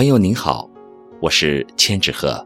[0.00, 0.66] 朋友您好，
[1.20, 2.42] 我是千纸鹤。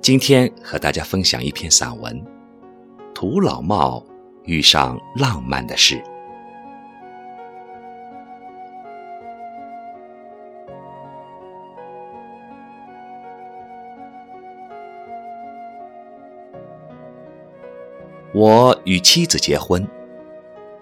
[0.00, 2.14] 今天和大家分享一篇散文
[3.12, 4.06] 《土老帽
[4.44, 5.96] 遇上浪漫的事》。
[18.32, 19.84] 我与妻子结婚，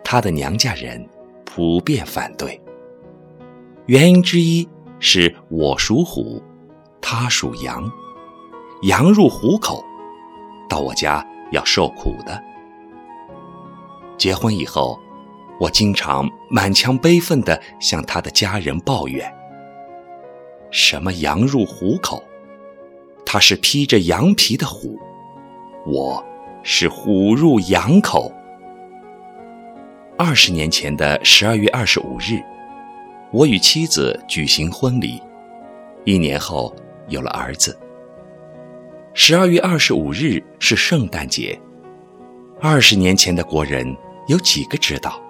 [0.04, 1.08] 她的娘家人
[1.46, 2.60] 普遍反对。
[3.86, 4.68] 原因之一
[4.98, 6.42] 是我属虎，
[7.00, 7.90] 他属羊，
[8.82, 9.84] 羊入虎口，
[10.68, 12.42] 到我家要受苦的。
[14.16, 14.98] 结婚以后，
[15.60, 19.32] 我经常满腔悲愤地向他的家人抱怨：
[20.70, 22.22] 什么羊入虎口？
[23.24, 24.98] 他是披着羊皮的虎，
[25.86, 26.24] 我。
[26.68, 28.32] 是虎入羊口。
[30.18, 32.42] 二十年前的十二月二十五日，
[33.32, 35.20] 我与妻子举行婚礼，
[36.04, 36.74] 一年后
[37.08, 37.76] 有了儿子。
[39.14, 41.58] 十二月二十五日是圣诞节，
[42.60, 43.96] 二十年前的国人
[44.28, 45.20] 有几个知道？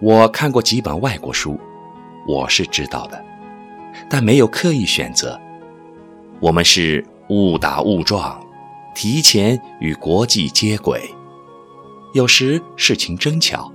[0.00, 1.58] 我看过几本外国书，
[2.26, 3.24] 我是知道的，
[4.10, 5.40] 但没有刻意选择。
[6.40, 8.40] 我们是误打误撞。
[8.94, 11.02] 提前与国际接轨，
[12.12, 13.72] 有时事情真巧，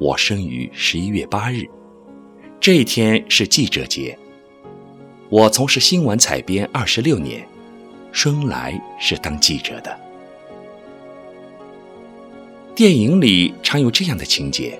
[0.00, 1.68] 我生于十一月八日，
[2.60, 4.18] 这一天是记者节。
[5.30, 7.48] 我从事新闻采编二十六年，
[8.12, 9.98] 生来是当记者的。
[12.74, 14.78] 电影里常有这样的情节：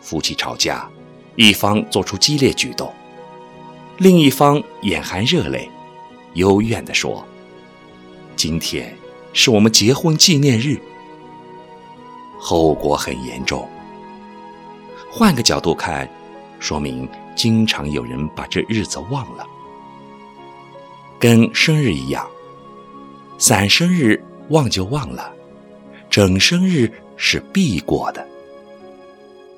[0.00, 0.88] 夫妻吵架，
[1.34, 2.92] 一方做出激烈举动，
[3.98, 5.68] 另一方眼含热泪，
[6.34, 7.26] 幽怨地说。
[8.36, 8.96] 今天
[9.32, 10.80] 是我们结婚纪念日，
[12.38, 13.68] 后果很严重。
[15.10, 16.08] 换个角度看，
[16.58, 19.46] 说明经常有人把这日子忘了，
[21.18, 22.26] 跟生日一样，
[23.38, 25.32] 散生日忘就忘了，
[26.08, 28.26] 整生日是必过的。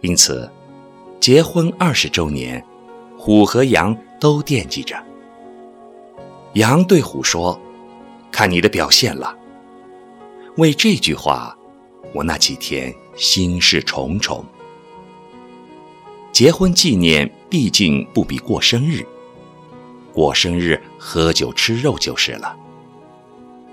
[0.00, 0.50] 因此，
[1.20, 2.64] 结婚二十周年，
[3.16, 4.96] 虎和羊都惦记着。
[6.54, 7.58] 羊对虎说。
[8.30, 9.34] 看你的表现了。
[10.58, 11.56] 为这句话，
[12.14, 14.44] 我那几天心事重重。
[16.38, 19.04] 结婚纪念毕竟不比过生日，
[20.12, 22.56] 过生日喝酒吃肉就是了。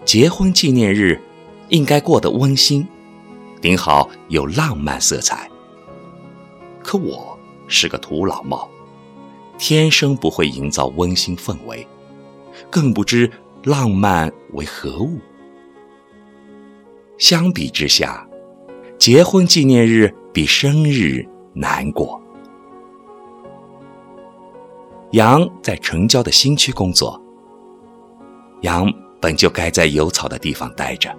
[0.04, 1.22] 结婚纪念日
[1.70, 2.84] 应该过得温馨，
[3.62, 5.48] 顶好有浪漫色彩。
[6.82, 7.38] 可我
[7.68, 8.68] 是个土老帽，
[9.60, 11.86] 天生不会营造温馨氛围，
[12.72, 13.32] 更不知。
[13.64, 15.20] 浪漫为何物？
[17.20, 18.28] 相比之下，
[18.98, 22.20] 结婚纪念日比生日难过。
[25.16, 27.18] 羊在城郊的新区工作，
[28.64, 31.10] 羊本就该在有草的地方待着。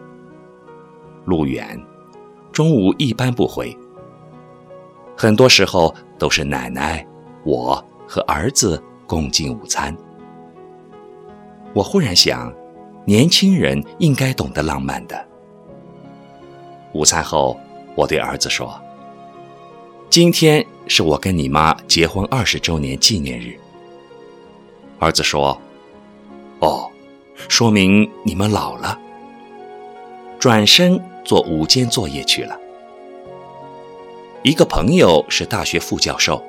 [1.25, 1.83] 路远，
[2.53, 3.75] 中午一般不回，
[5.17, 7.07] 很多时候都是奶奶、
[7.43, 9.97] 我和儿子共进午餐。
[11.73, 12.53] 我忽然想，
[13.07, 15.27] 年轻人应该懂得浪漫的。
[16.93, 17.59] 午餐后，
[17.95, 18.79] 我对儿子说
[20.11, 23.59] ：“今天是我跟你妈结婚二十周年纪念日。”
[24.99, 25.61] 儿子说
[26.61, 26.91] ：“哦，
[27.49, 28.99] 说明你们老了。”
[30.39, 32.59] 转身做午间作业去了。
[34.43, 36.43] 一个朋友是大学副教授，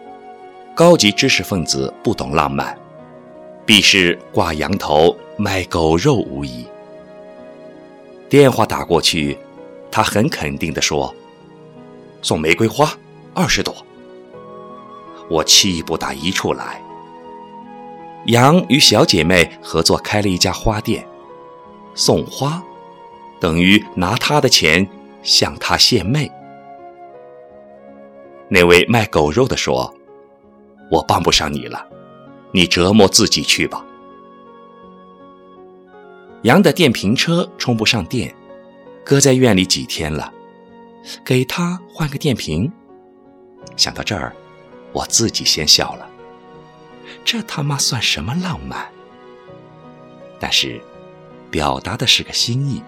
[0.76, 2.78] 高级知识分子，不懂浪漫。
[3.66, 6.66] 必是挂羊头卖狗肉无疑。
[8.30, 9.38] 电话打过去，
[9.92, 11.14] 他很肯定地说
[12.22, 12.90] ：“送玫瑰花，
[13.34, 13.76] 二十朵。”
[15.30, 16.82] 我气不打一处来。
[18.28, 21.08] 杨与小姐妹合作开了一家花店，
[21.96, 22.62] 送花，
[23.40, 24.86] 等于拿他的钱
[25.24, 26.30] 向他献媚。
[28.50, 29.94] 那位卖狗肉的说
[30.92, 31.88] ：“我帮不上你了。”
[32.52, 33.86] 你折磨自己去吧。
[36.44, 38.34] 杨的电瓶车充不上电，
[39.06, 40.34] 搁在院里几天了，
[41.24, 42.72] 给他换个电瓶。
[43.76, 44.34] 想到这儿，
[44.92, 46.10] 我自己先笑了。
[47.28, 48.88] 这他妈算什么浪漫？
[50.40, 50.82] 但是，
[51.52, 52.82] 表达的是个心意，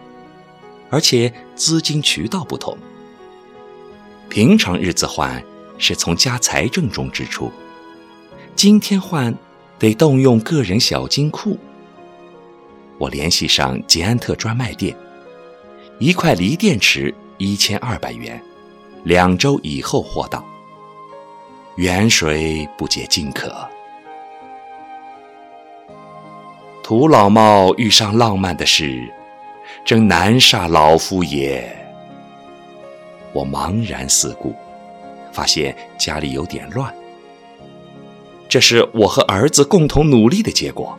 [0.89, 2.77] 而且资金渠道不同。
[4.29, 5.43] 平常日子换
[5.77, 7.51] 是从家财政中支出，
[8.55, 9.35] 今天换。
[9.77, 11.57] 得动用个人小金库。
[12.97, 14.93] 我联系上捷安特专卖店，
[15.99, 18.43] 一块锂电池一千二百元，
[19.05, 20.45] 两周以后货到。
[21.77, 23.65] 远水不解近渴，
[26.89, 29.07] 土老帽遇上浪漫的事，
[29.85, 31.71] 真难煞老夫也。
[33.31, 34.55] 我茫然四顾，
[35.31, 36.91] 发现家里有点乱。
[38.49, 40.97] 这是我和儿子共同努力的结果。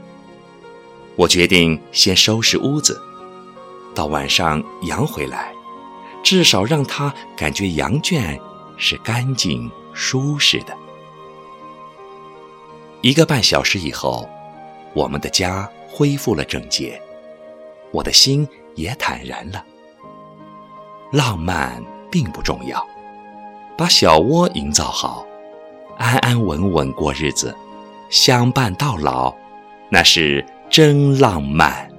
[1.16, 3.02] 我决定先收拾屋子，
[3.92, 5.52] 到晚上羊回来，
[6.22, 8.38] 至少让他感觉羊圈
[8.76, 10.72] 是干净舒适的。
[13.00, 14.31] 一个半小时以后，
[14.94, 17.00] 我们的家恢复了整洁，
[17.90, 19.64] 我的心也坦然了。
[21.12, 22.87] 浪漫并不重要，
[23.76, 25.26] 把小窝营造好，
[25.98, 27.52] 安安稳稳过日子，
[28.08, 29.34] 相伴到老，
[29.88, 31.89] 那是真浪漫。